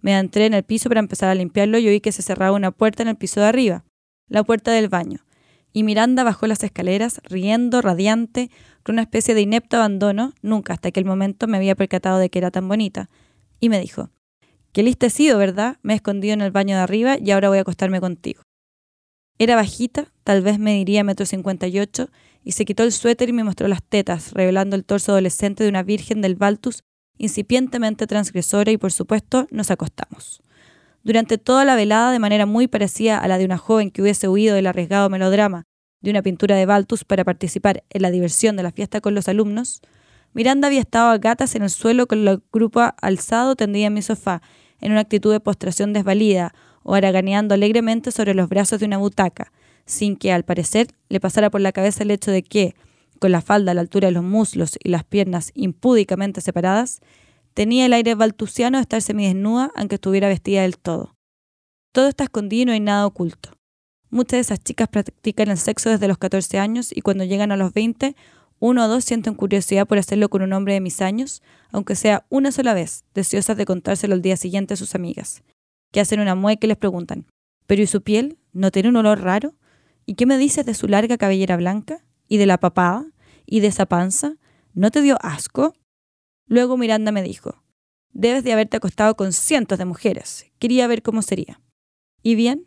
Me 0.00 0.16
entré 0.16 0.46
en 0.46 0.54
el 0.54 0.62
piso 0.62 0.88
para 0.88 1.00
empezar 1.00 1.28
a 1.28 1.34
limpiarlo 1.34 1.78
y 1.78 1.88
oí 1.88 2.00
que 2.00 2.12
se 2.12 2.22
cerraba 2.22 2.56
una 2.56 2.70
puerta 2.70 3.02
en 3.02 3.08
el 3.08 3.16
piso 3.16 3.40
de 3.40 3.46
arriba, 3.46 3.84
la 4.28 4.44
puerta 4.44 4.72
del 4.72 4.88
baño 4.88 5.24
y 5.72 5.82
Miranda 5.82 6.24
bajó 6.24 6.46
las 6.46 6.62
escaleras, 6.62 7.20
riendo, 7.24 7.80
radiante, 7.82 8.50
con 8.82 8.94
una 8.94 9.02
especie 9.02 9.34
de 9.34 9.42
inepto 9.42 9.76
abandono, 9.76 10.32
nunca 10.42 10.72
hasta 10.72 10.88
aquel 10.88 11.04
momento 11.04 11.46
me 11.46 11.56
había 11.56 11.74
percatado 11.74 12.18
de 12.18 12.30
que 12.30 12.38
era 12.38 12.50
tan 12.50 12.66
bonita, 12.68 13.10
y 13.60 13.68
me 13.68 13.80
dijo, 13.80 14.10
Qué 14.72 14.82
lista 14.82 15.06
he 15.06 15.10
sido, 15.10 15.38
¿verdad? 15.38 15.78
Me 15.82 15.92
he 15.92 15.96
escondido 15.96 16.34
en 16.34 16.40
el 16.40 16.50
baño 16.50 16.76
de 16.76 16.82
arriba 16.82 17.16
y 17.18 17.30
ahora 17.30 17.48
voy 17.48 17.58
a 17.58 17.62
acostarme 17.62 18.00
contigo. 18.00 18.42
Era 19.38 19.56
bajita, 19.56 20.12
tal 20.24 20.42
vez 20.42 20.58
me 20.58 20.74
diría 20.74 21.04
metro 21.04 21.26
cincuenta 21.26 21.66
y 21.68 21.78
ocho, 21.78 22.10
y 22.44 22.52
se 22.52 22.64
quitó 22.64 22.82
el 22.82 22.92
suéter 22.92 23.28
y 23.28 23.32
me 23.32 23.44
mostró 23.44 23.68
las 23.68 23.82
tetas, 23.82 24.32
revelando 24.32 24.76
el 24.76 24.84
torso 24.84 25.12
adolescente 25.12 25.64
de 25.64 25.70
una 25.70 25.82
virgen 25.82 26.20
del 26.20 26.34
Baltus 26.34 26.82
incipientemente 27.18 28.06
transgresora 28.06 28.70
y 28.70 28.78
por 28.78 28.92
supuesto 28.92 29.46
nos 29.50 29.70
acostamos. 29.70 30.40
Durante 31.02 31.38
toda 31.38 31.64
la 31.64 31.76
velada, 31.76 32.12
de 32.12 32.18
manera 32.18 32.46
muy 32.46 32.68
parecida 32.68 33.18
a 33.18 33.28
la 33.28 33.38
de 33.38 33.44
una 33.44 33.58
joven 33.58 33.90
que 33.90 34.02
hubiese 34.02 34.28
huido 34.28 34.54
del 34.54 34.66
arriesgado 34.66 35.08
melodrama 35.10 35.64
de 36.00 36.10
una 36.10 36.22
pintura 36.22 36.56
de 36.56 36.66
Baltus 36.66 37.04
para 37.04 37.24
participar 37.24 37.84
en 37.90 38.02
la 38.02 38.10
diversión 38.10 38.56
de 38.56 38.62
la 38.62 38.72
fiesta 38.72 39.00
con 39.00 39.14
los 39.14 39.28
alumnos, 39.28 39.80
Miranda 40.32 40.68
había 40.68 40.80
estado 40.80 41.10
a 41.10 41.18
gatas 41.18 41.54
en 41.54 41.62
el 41.62 41.70
suelo 41.70 42.06
con 42.06 42.26
el 42.26 42.42
grupo 42.52 42.82
alzado 43.00 43.56
tendida 43.56 43.86
en 43.86 43.94
mi 43.94 44.02
sofá, 44.02 44.42
en 44.80 44.92
una 44.92 45.00
actitud 45.00 45.32
de 45.32 45.40
postración 45.40 45.92
desvalida 45.92 46.54
o 46.82 46.94
haraganeando 46.94 47.54
alegremente 47.54 48.12
sobre 48.12 48.34
los 48.34 48.48
brazos 48.48 48.80
de 48.80 48.86
una 48.86 48.98
butaca, 48.98 49.52
sin 49.86 50.16
que, 50.16 50.32
al 50.32 50.44
parecer, 50.44 50.88
le 51.08 51.20
pasara 51.20 51.50
por 51.50 51.60
la 51.60 51.72
cabeza 51.72 52.04
el 52.04 52.10
hecho 52.10 52.30
de 52.30 52.42
que, 52.42 52.74
con 53.18 53.32
la 53.32 53.42
falda 53.42 53.72
a 53.72 53.74
la 53.74 53.80
altura 53.80 54.08
de 54.08 54.12
los 54.12 54.24
muslos 54.24 54.78
y 54.82 54.88
las 54.88 55.04
piernas 55.04 55.50
impúdicamente 55.54 56.40
separadas, 56.40 57.00
Tenía 57.58 57.86
el 57.86 57.92
aire 57.92 58.14
baltusiano 58.14 58.78
de 58.78 58.82
estar 58.82 59.02
semidesnuda, 59.02 59.72
aunque 59.74 59.96
estuviera 59.96 60.28
vestida 60.28 60.62
del 60.62 60.78
todo. 60.78 61.16
Todo 61.92 62.06
está 62.06 62.22
escondido 62.22 62.62
y 62.62 62.66
no 62.66 62.72
hay 62.72 62.78
nada 62.78 63.04
oculto. 63.04 63.50
Muchas 64.10 64.36
de 64.36 64.40
esas 64.42 64.60
chicas 64.62 64.86
practican 64.86 65.48
el 65.48 65.58
sexo 65.58 65.90
desde 65.90 66.06
los 66.06 66.18
14 66.18 66.60
años 66.60 66.96
y 66.96 67.00
cuando 67.00 67.24
llegan 67.24 67.50
a 67.50 67.56
los 67.56 67.72
20, 67.72 68.14
uno 68.60 68.84
o 68.84 68.86
dos 68.86 69.04
sienten 69.04 69.34
curiosidad 69.34 69.88
por 69.88 69.98
hacerlo 69.98 70.28
con 70.28 70.42
un 70.42 70.52
hombre 70.52 70.74
de 70.74 70.80
mis 70.80 71.00
años, 71.00 71.42
aunque 71.72 71.96
sea 71.96 72.24
una 72.28 72.52
sola 72.52 72.74
vez, 72.74 73.02
deseosas 73.12 73.56
de 73.56 73.64
contárselo 73.64 74.14
al 74.14 74.22
día 74.22 74.36
siguiente 74.36 74.74
a 74.74 74.76
sus 74.76 74.94
amigas, 74.94 75.42
que 75.90 75.98
hacen 75.98 76.20
una 76.20 76.36
mueca 76.36 76.64
y 76.64 76.68
les 76.68 76.76
preguntan, 76.76 77.26
¿pero 77.66 77.82
y 77.82 77.88
su 77.88 78.02
piel? 78.02 78.38
¿No 78.52 78.70
tiene 78.70 78.88
un 78.88 78.96
olor 78.98 79.20
raro? 79.20 79.56
¿Y 80.06 80.14
qué 80.14 80.26
me 80.26 80.38
dices 80.38 80.64
de 80.64 80.74
su 80.74 80.86
larga 80.86 81.18
cabellera 81.18 81.56
blanca? 81.56 82.04
¿Y 82.28 82.36
de 82.36 82.46
la 82.46 82.58
papada? 82.58 83.06
¿Y 83.46 83.60
de 83.60 83.68
esa 83.68 83.86
panza? 83.86 84.36
¿No 84.74 84.90
te 84.90 85.02
dio 85.02 85.16
asco? 85.22 85.74
Luego 86.46 86.76
Miranda 86.76 87.10
me 87.10 87.22
dijo, 87.22 87.62
debes 88.12 88.44
de 88.44 88.52
haberte 88.52 88.76
acostado 88.76 89.16
con 89.16 89.32
cientos 89.32 89.78
de 89.78 89.84
mujeres. 89.84 90.46
Quería 90.58 90.86
ver 90.86 91.02
cómo 91.02 91.22
sería. 91.22 91.60
¿Y 92.22 92.34
bien? 92.34 92.66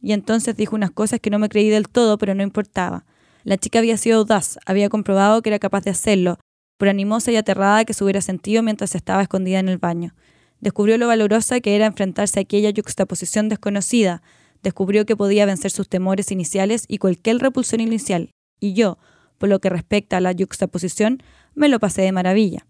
Y 0.00 0.12
entonces 0.12 0.56
dijo 0.56 0.76
unas 0.76 0.90
cosas 0.90 1.20
que 1.20 1.30
no 1.30 1.38
me 1.38 1.48
creí 1.48 1.68
del 1.68 1.88
todo, 1.88 2.18
pero 2.18 2.34
no 2.34 2.42
importaba. 2.42 3.06
La 3.42 3.58
chica 3.58 3.78
había 3.78 3.96
sido 3.96 4.18
audaz, 4.18 4.58
había 4.66 4.88
comprobado 4.88 5.42
que 5.42 5.50
era 5.50 5.58
capaz 5.58 5.84
de 5.84 5.90
hacerlo, 5.90 6.38
por 6.78 6.88
animosa 6.88 7.30
y 7.30 7.36
aterrada 7.36 7.84
que 7.84 7.94
se 7.94 8.04
hubiera 8.04 8.20
sentido 8.20 8.62
mientras 8.62 8.94
estaba 8.94 9.22
escondida 9.22 9.58
en 9.58 9.68
el 9.68 9.78
baño. 9.78 10.14
Descubrió 10.60 10.98
lo 10.98 11.06
valorosa 11.06 11.60
que 11.60 11.76
era 11.76 11.86
enfrentarse 11.86 12.38
a 12.38 12.42
aquella 12.42 12.70
yuxtaposición 12.70 13.48
desconocida, 13.48 14.22
descubrió 14.62 15.06
que 15.06 15.16
podía 15.16 15.46
vencer 15.46 15.70
sus 15.70 15.88
temores 15.88 16.30
iniciales 16.30 16.84
y 16.88 16.98
cualquier 16.98 17.38
repulsión 17.38 17.80
inicial, 17.80 18.30
y 18.64 18.72
yo, 18.72 18.98
por 19.36 19.50
lo 19.50 19.60
que 19.60 19.68
respecta 19.68 20.16
a 20.16 20.20
la 20.20 20.32
yuxtaposición, 20.32 21.22
me 21.54 21.68
lo 21.68 21.78
pasé 21.78 22.00
de 22.00 22.12
maravilla. 22.12 22.66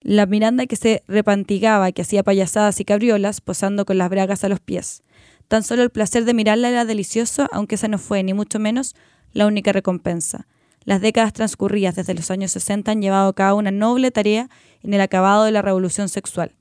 La 0.00 0.26
Miranda 0.26 0.66
que 0.66 0.74
se 0.74 1.04
repantigaba, 1.06 1.92
que 1.92 2.02
hacía 2.02 2.24
payasadas 2.24 2.80
y 2.80 2.84
cabriolas, 2.84 3.40
posando 3.40 3.84
con 3.84 3.98
las 3.98 4.10
bragas 4.10 4.42
a 4.42 4.48
los 4.48 4.58
pies. 4.58 5.04
Tan 5.46 5.62
solo 5.62 5.84
el 5.84 5.90
placer 5.90 6.24
de 6.24 6.34
mirarla 6.34 6.70
era 6.70 6.84
delicioso, 6.84 7.48
aunque 7.52 7.76
esa 7.76 7.86
no 7.86 7.98
fue, 7.98 8.22
ni 8.24 8.34
mucho 8.34 8.58
menos, 8.58 8.96
la 9.32 9.46
única 9.46 9.72
recompensa. 9.72 10.48
Las 10.84 11.00
décadas 11.00 11.32
transcurridas 11.32 11.94
desde 11.94 12.14
los 12.14 12.32
años 12.32 12.50
60 12.50 12.90
han 12.90 13.02
llevado 13.02 13.28
a 13.28 13.34
cabo 13.34 13.58
una 13.58 13.70
noble 13.70 14.10
tarea 14.10 14.50
en 14.82 14.94
el 14.94 15.00
acabado 15.00 15.44
de 15.44 15.52
la 15.52 15.62
revolución 15.62 16.08
sexual. 16.08 16.56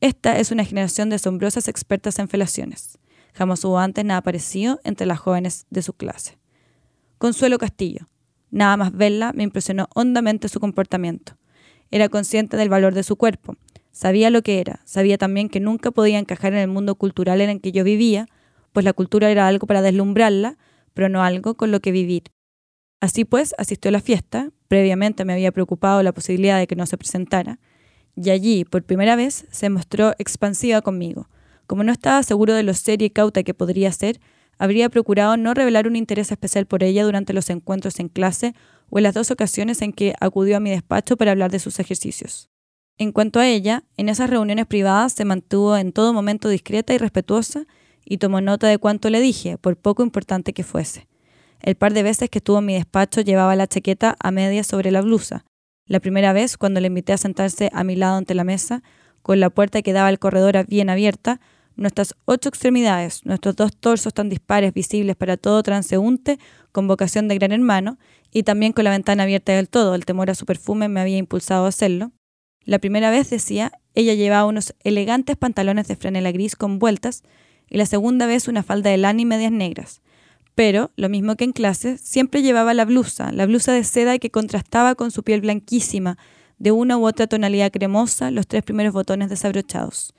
Esta 0.00 0.38
es 0.38 0.52
una 0.52 0.64
generación 0.64 1.08
de 1.08 1.16
asombrosas 1.16 1.66
expertas 1.66 2.18
en 2.20 2.28
felaciones. 2.28 2.98
Jamás 3.32 3.64
hubo 3.64 3.78
antes 3.78 4.04
nada 4.04 4.22
parecido 4.22 4.80
entre 4.84 5.06
las 5.06 5.18
jóvenes 5.18 5.66
de 5.70 5.82
su 5.82 5.94
clase. 5.94 6.38
Consuelo 7.24 7.56
Castillo. 7.56 8.06
Nada 8.50 8.76
más 8.76 8.92
verla 8.92 9.32
me 9.32 9.44
impresionó 9.44 9.88
hondamente 9.94 10.50
su 10.50 10.60
comportamiento. 10.60 11.38
Era 11.90 12.10
consciente 12.10 12.58
del 12.58 12.68
valor 12.68 12.92
de 12.92 13.02
su 13.02 13.16
cuerpo, 13.16 13.56
sabía 13.92 14.28
lo 14.28 14.42
que 14.42 14.60
era, 14.60 14.82
sabía 14.84 15.16
también 15.16 15.48
que 15.48 15.58
nunca 15.58 15.90
podía 15.90 16.18
encajar 16.18 16.52
en 16.52 16.58
el 16.58 16.68
mundo 16.68 16.96
cultural 16.96 17.40
en 17.40 17.48
el 17.48 17.60
que 17.62 17.72
yo 17.72 17.82
vivía, 17.82 18.26
pues 18.74 18.84
la 18.84 18.92
cultura 18.92 19.30
era 19.30 19.48
algo 19.48 19.66
para 19.66 19.80
deslumbrarla, 19.80 20.58
pero 20.92 21.08
no 21.08 21.22
algo 21.22 21.54
con 21.54 21.70
lo 21.70 21.80
que 21.80 21.92
vivir. 21.92 22.24
Así 23.00 23.24
pues, 23.24 23.54
asistió 23.56 23.88
a 23.88 23.92
la 23.92 24.02
fiesta, 24.02 24.50
previamente 24.68 25.24
me 25.24 25.32
había 25.32 25.50
preocupado 25.50 26.02
la 26.02 26.12
posibilidad 26.12 26.58
de 26.58 26.66
que 26.66 26.76
no 26.76 26.84
se 26.84 26.98
presentara, 26.98 27.58
y 28.16 28.28
allí, 28.28 28.66
por 28.66 28.82
primera 28.82 29.16
vez, 29.16 29.46
se 29.50 29.70
mostró 29.70 30.12
expansiva 30.18 30.82
conmigo. 30.82 31.30
Como 31.66 31.84
no 31.84 31.92
estaba 31.92 32.22
seguro 32.22 32.52
de 32.52 32.64
lo 32.64 32.74
seria 32.74 33.06
y 33.06 33.10
cauta 33.10 33.42
que 33.44 33.54
podría 33.54 33.90
ser, 33.92 34.20
habría 34.58 34.88
procurado 34.88 35.36
no 35.36 35.54
revelar 35.54 35.86
un 35.86 35.96
interés 35.96 36.30
especial 36.32 36.66
por 36.66 36.82
ella 36.82 37.04
durante 37.04 37.32
los 37.32 37.50
encuentros 37.50 38.00
en 38.00 38.08
clase 38.08 38.54
o 38.90 38.98
en 38.98 39.04
las 39.04 39.14
dos 39.14 39.30
ocasiones 39.30 39.82
en 39.82 39.92
que 39.92 40.14
acudió 40.20 40.56
a 40.56 40.60
mi 40.60 40.70
despacho 40.70 41.16
para 41.16 41.32
hablar 41.32 41.50
de 41.50 41.58
sus 41.58 41.78
ejercicios. 41.78 42.50
En 42.96 43.10
cuanto 43.10 43.40
a 43.40 43.48
ella, 43.48 43.82
en 43.96 44.08
esas 44.08 44.30
reuniones 44.30 44.66
privadas 44.66 45.12
se 45.12 45.24
mantuvo 45.24 45.76
en 45.76 45.92
todo 45.92 46.12
momento 46.12 46.48
discreta 46.48 46.94
y 46.94 46.98
respetuosa 46.98 47.66
y 48.04 48.18
tomó 48.18 48.40
nota 48.40 48.68
de 48.68 48.78
cuanto 48.78 49.10
le 49.10 49.20
dije, 49.20 49.58
por 49.58 49.76
poco 49.76 50.02
importante 50.02 50.52
que 50.52 50.62
fuese. 50.62 51.08
El 51.60 51.74
par 51.74 51.94
de 51.94 52.02
veces 52.02 52.30
que 52.30 52.38
estuvo 52.38 52.58
en 52.58 52.66
mi 52.66 52.74
despacho 52.74 53.22
llevaba 53.22 53.56
la 53.56 53.66
chaqueta 53.66 54.16
a 54.20 54.30
medias 54.30 54.66
sobre 54.66 54.90
la 54.90 55.00
blusa. 55.00 55.44
La 55.86 55.98
primera 55.98 56.32
vez, 56.32 56.56
cuando 56.56 56.80
le 56.80 56.86
invité 56.86 57.12
a 57.12 57.18
sentarse 57.18 57.70
a 57.72 57.84
mi 57.84 57.96
lado 57.96 58.16
ante 58.16 58.34
la 58.34 58.44
mesa, 58.44 58.82
con 59.22 59.40
la 59.40 59.50
puerta 59.50 59.82
que 59.82 59.92
daba 59.92 60.08
al 60.08 60.18
corredor 60.18 60.66
bien 60.66 60.90
abierta, 60.90 61.40
nuestras 61.76 62.14
ocho 62.24 62.48
extremidades, 62.48 63.24
nuestros 63.24 63.56
dos 63.56 63.76
torsos 63.76 64.14
tan 64.14 64.28
dispares 64.28 64.72
visibles 64.72 65.16
para 65.16 65.36
todo 65.36 65.62
transeúnte, 65.62 66.38
con 66.72 66.88
vocación 66.88 67.28
de 67.28 67.36
gran 67.36 67.52
hermano, 67.52 67.98
y 68.32 68.42
también 68.42 68.72
con 68.72 68.84
la 68.84 68.90
ventana 68.90 69.22
abierta 69.22 69.52
del 69.52 69.68
todo, 69.68 69.94
el 69.94 70.04
temor 70.04 70.30
a 70.30 70.34
su 70.34 70.46
perfume 70.46 70.88
me 70.88 71.00
había 71.00 71.18
impulsado 71.18 71.66
a 71.66 71.68
hacerlo. 71.68 72.12
La 72.64 72.78
primera 72.78 73.10
vez, 73.10 73.30
decía, 73.30 73.72
ella 73.94 74.14
llevaba 74.14 74.46
unos 74.46 74.74
elegantes 74.82 75.36
pantalones 75.36 75.86
de 75.88 75.96
franela 75.96 76.32
gris 76.32 76.56
con 76.56 76.78
vueltas, 76.78 77.22
y 77.68 77.76
la 77.76 77.86
segunda 77.86 78.26
vez 78.26 78.48
una 78.48 78.62
falda 78.62 78.90
de 78.90 78.98
lana 78.98 79.20
y 79.20 79.24
medias 79.24 79.52
negras. 79.52 80.02
Pero, 80.54 80.92
lo 80.96 81.08
mismo 81.08 81.36
que 81.36 81.44
en 81.44 81.52
clase, 81.52 81.98
siempre 81.98 82.42
llevaba 82.42 82.74
la 82.74 82.84
blusa, 82.84 83.32
la 83.32 83.46
blusa 83.46 83.72
de 83.72 83.84
seda 83.84 84.18
que 84.18 84.30
contrastaba 84.30 84.94
con 84.94 85.10
su 85.10 85.22
piel 85.22 85.40
blanquísima, 85.40 86.16
de 86.58 86.70
una 86.70 86.96
u 86.96 87.06
otra 87.06 87.26
tonalidad 87.26 87.72
cremosa, 87.72 88.30
los 88.30 88.46
tres 88.46 88.62
primeros 88.62 88.92
botones 88.92 89.28
desabrochados. 89.28 90.14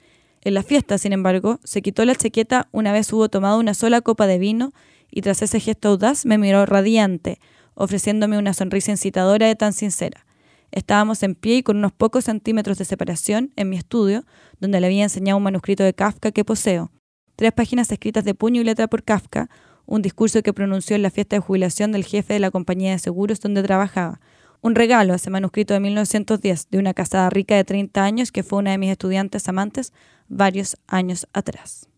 En 0.45 0.53
la 0.53 0.61
fiesta, 0.61 0.99
sin 0.99 1.11
embargo, 1.11 1.59
se 1.63 1.81
quitó 1.81 2.05
la 2.05 2.13
chaqueta 2.13 2.69
una 2.71 2.93
vez 2.93 3.11
hubo 3.11 3.29
tomado 3.29 3.59
una 3.59 3.73
sola 3.73 4.01
copa 4.01 4.27
de 4.27 4.37
vino 4.37 4.73
y 5.09 5.21
tras 5.21 5.41
ese 5.41 5.59
gesto 5.59 5.89
audaz 5.89 6.23
me 6.27 6.37
miró 6.37 6.67
radiante, 6.67 7.39
ofreciéndome 7.73 8.37
una 8.37 8.53
sonrisa 8.53 8.91
incitadora 8.91 9.47
de 9.47 9.55
tan 9.55 9.73
sincera. 9.73 10.23
Estábamos 10.71 11.23
en 11.23 11.33
pie 11.33 11.57
y 11.57 11.63
con 11.63 11.77
unos 11.77 11.93
pocos 11.93 12.25
centímetros 12.25 12.77
de 12.77 12.85
separación 12.85 13.53
en 13.55 13.69
mi 13.69 13.77
estudio, 13.77 14.23
donde 14.59 14.79
le 14.79 14.85
había 14.85 15.01
enseñado 15.01 15.37
un 15.37 15.43
manuscrito 15.43 15.83
de 15.83 15.95
Kafka 15.95 16.31
que 16.31 16.45
poseo. 16.45 16.91
Tres 17.35 17.51
páginas 17.51 17.91
escritas 17.91 18.23
de 18.23 18.35
puño 18.35 18.61
y 18.61 18.65
letra 18.65 18.87
por 18.87 19.01
Kafka, 19.01 19.49
un 19.87 20.03
discurso 20.03 20.43
que 20.43 20.53
pronunció 20.53 20.95
en 20.95 21.01
la 21.01 21.09
fiesta 21.09 21.35
de 21.35 21.39
jubilación 21.39 21.91
del 21.91 22.05
jefe 22.05 22.35
de 22.35 22.39
la 22.39 22.51
compañía 22.51 22.91
de 22.91 22.99
seguros 22.99 23.39
donde 23.39 23.63
trabajaba, 23.63 24.19
un 24.65 24.73
regalo, 24.73 25.13
ese 25.13 25.29
manuscrito 25.29 25.75
de 25.75 25.79
1910, 25.79 26.69
de 26.71 26.79
una 26.79 26.95
casada 26.95 27.29
rica 27.29 27.55
de 27.55 27.63
30 27.63 28.03
años 28.03 28.31
que 28.31 28.41
fue 28.41 28.57
una 28.57 28.71
de 28.71 28.79
mis 28.79 28.89
estudiantes 28.89 29.47
amantes 29.47 29.93
varios 30.27 30.77
años 30.88 31.27
atrás. 31.34 31.89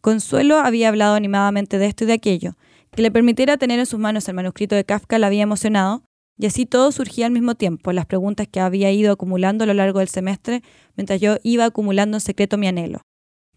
Consuelo 0.00 0.58
había 0.58 0.88
hablado 0.88 1.14
animadamente 1.14 1.78
de 1.78 1.86
esto 1.86 2.04
y 2.04 2.06
de 2.06 2.14
aquello. 2.14 2.56
Que 2.90 3.02
le 3.02 3.10
permitiera 3.10 3.56
tener 3.56 3.78
en 3.78 3.86
sus 3.86 4.00
manos 4.00 4.28
el 4.28 4.34
manuscrito 4.34 4.74
de 4.74 4.84
Kafka 4.84 5.18
la 5.18 5.28
había 5.28 5.42
emocionado, 5.42 6.02
y 6.38 6.46
así 6.46 6.64
todo 6.64 6.90
surgía 6.90 7.26
al 7.26 7.32
mismo 7.32 7.54
tiempo, 7.54 7.92
las 7.92 8.06
preguntas 8.06 8.48
que 8.48 8.60
había 8.60 8.90
ido 8.90 9.12
acumulando 9.12 9.64
a 9.64 9.66
lo 9.66 9.74
largo 9.74 9.98
del 9.98 10.08
semestre, 10.08 10.62
mientras 10.96 11.20
yo 11.20 11.36
iba 11.42 11.66
acumulando 11.66 12.16
en 12.16 12.20
secreto 12.22 12.56
mi 12.56 12.66
anhelo. 12.66 13.02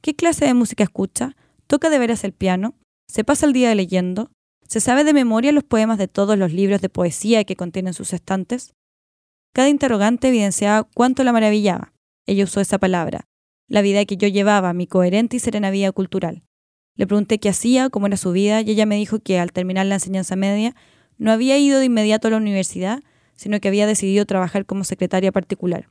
¿Qué 0.02 0.16
clase 0.16 0.46
de 0.46 0.54
música 0.54 0.84
escucha? 0.84 1.36
¿Toca 1.66 1.90
de 1.90 1.98
veras 1.98 2.26
el 2.26 2.34
piano? 2.34 2.76
¿Se 3.08 3.24
pasa 3.24 3.46
el 3.46 3.54
día 3.54 3.74
leyendo? 3.74 4.32
¿Se 4.68 4.82
sabe 4.82 5.06
de 5.06 5.14
memoria 5.14 5.54
los 5.54 5.64
poemas 5.64 5.98
de 5.98 6.10
todos 6.10 6.38
los 6.38 6.52
libros 6.52 6.82
de 6.82 6.90
poesía 6.90 7.46
que 7.46 7.56
contienen 7.56 7.94
sus 7.94 8.12
estantes? 8.12 8.74
Cada 9.54 9.70
interrogante 9.70 10.28
evidenciaba 10.28 10.84
cuánto 10.84 11.24
la 11.24 11.32
maravillaba. 11.32 11.94
Ella 12.26 12.44
usó 12.44 12.60
esa 12.60 12.80
palabra. 12.80 13.26
La 13.68 13.82
vida 13.82 14.06
que 14.06 14.18
yo 14.18 14.28
llevaba, 14.28 14.74
mi 14.74 14.88
coherente 14.88 15.38
y 15.38 15.40
serena 15.40 15.72
vida 15.72 15.92
cultural. 15.92 16.44
Le 16.96 17.08
pregunté 17.08 17.40
qué 17.40 17.50
hacía, 17.50 17.90
cómo 17.90 18.08
era 18.08 18.18
su 18.18 18.32
vida, 18.32 18.62
y 18.62 18.72
ella 18.72 18.86
me 18.86 18.98
dijo 18.98 19.20
que 19.20 19.40
al 19.40 19.52
terminar 19.52 19.86
la 19.86 19.96
enseñanza 19.96 20.36
media 20.36 20.76
no 21.18 21.32
había 21.32 21.58
ido 21.58 21.80
de 21.80 21.86
inmediato 21.86 22.28
a 22.28 22.32
la 22.32 22.38
universidad, 22.38 23.02
sino 23.36 23.60
que 23.60 23.68
había 23.68 23.88
decidido 23.88 24.26
trabajar 24.26 24.66
como 24.66 24.84
secretaria 24.84 25.32
particular. 25.32 25.90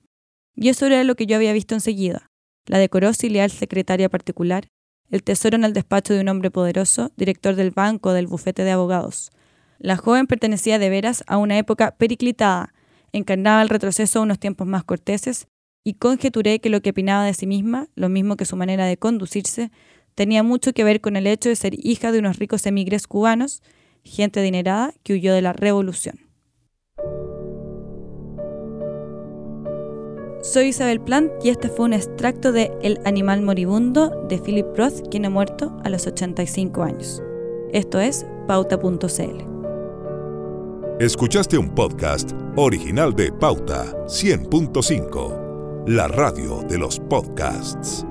Y 0.55 0.69
eso 0.69 0.87
era 0.87 1.03
lo 1.05 1.15
que 1.15 1.27
yo 1.27 1.37
había 1.37 1.53
visto 1.53 1.75
enseguida. 1.75 2.31
La 2.67 2.79
decorosa 2.79 3.27
y 3.27 3.31
leal 3.31 3.51
secretaria 3.51 4.09
particular, 4.09 4.69
el 5.11 5.23
tesoro 5.23 5.57
en 5.57 5.65
el 5.65 5.73
despacho 5.73 6.15
de 6.15 6.21
un 6.21 6.29
hombre 6.29 6.51
poderoso, 6.51 7.13
director 7.17 7.55
del 7.55 7.71
banco 7.71 8.13
del 8.13 8.27
bufete 8.27 8.65
de 8.65 8.71
abogados. 8.71 9.31
La 9.79 9.97
joven 9.97 10.27
pertenecía 10.27 10.79
de 10.79 10.89
veras 10.89 11.25
a 11.27 11.39
una 11.39 11.59
época 11.59 11.97
periclitada, 11.97 12.73
encarnaba 13.13 13.63
el 13.63 13.69
retroceso 13.69 14.21
a 14.21 14.23
unos 14.23 14.39
tiempos 14.39 14.67
más 14.67 14.85
corteses, 14.85 15.49
y 15.85 15.95
conjeturé 15.95 16.61
que 16.61 16.71
lo 16.71 16.81
que 16.81 16.91
opinaba 16.91 17.25
de 17.25 17.35
sí 17.35 17.47
misma, 17.47 17.89
lo 17.95 18.09
mismo 18.09 18.37
que 18.37 18.45
su 18.45 18.57
manera 18.57 18.87
de 18.87 18.97
conducirse, 18.97 19.71
tenía 20.15 20.43
mucho 20.43 20.73
que 20.73 20.85
ver 20.85 21.01
con 21.01 21.17
el 21.17 21.27
hecho 21.27 21.49
de 21.49 21.57
ser 21.57 21.75
hija 21.79 22.13
de 22.13 22.19
unos 22.19 22.39
ricos 22.39 22.67
emigres 22.67 23.07
cubanos, 23.07 23.63
gente 24.05 24.41
adinerada 24.41 24.95
que 25.03 25.15
huyó 25.15 25.35
de 25.35 25.43
la 25.43 25.53
revolución. 25.53 26.21
Soy 30.43 30.67
Isabel 30.69 31.01
Plant 31.01 31.31
y 31.45 31.51
este 31.51 31.69
fue 31.69 31.85
un 31.85 31.93
extracto 31.93 32.51
de 32.51 32.73
El 32.83 32.99
animal 33.05 33.43
moribundo 33.43 34.27
de 34.29 34.39
Philip 34.39 34.67
Roth, 34.77 35.09
quien 35.09 35.25
ha 35.25 35.31
muerto 35.31 35.77
a 35.85 35.89
los 35.89 36.07
85 36.09 36.83
años. 36.83 37.23
Esto 37.73 38.01
es 38.01 38.27
pauta.cl. 38.49 39.53
Escuchaste 40.99 41.57
un 41.57 41.75
podcast 41.75 42.33
original 42.57 43.15
de 43.15 43.33
Pauta 43.33 43.93
100.5, 44.07 45.42
la 45.87 46.07
radio 46.07 46.63
de 46.69 46.79
los 46.79 47.01
podcasts. 47.01 48.07